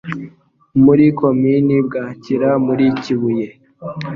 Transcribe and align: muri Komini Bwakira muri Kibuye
muri 0.83 1.05
Komini 1.19 1.75
Bwakira 1.87 2.49
muri 2.65 2.85
Kibuye 3.01 3.49